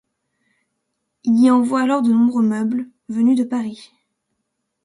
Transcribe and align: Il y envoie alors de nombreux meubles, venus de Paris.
Il 1.25 1.39
y 1.39 1.51
envoie 1.51 1.83
alors 1.83 2.01
de 2.01 2.09
nombreux 2.11 2.41
meubles, 2.41 2.87
venus 3.07 3.37
de 3.37 3.43
Paris. 3.43 3.91